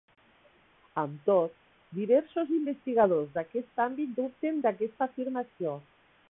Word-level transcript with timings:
Amb 1.01 1.19
tot, 1.27 1.59
diversos 1.99 2.55
investigadors 2.55 3.29
d'aquest 3.37 3.85
àmbit 3.87 4.17
dubten 4.21 4.59
d'aquesta 4.65 5.09
afirmació. 5.11 5.77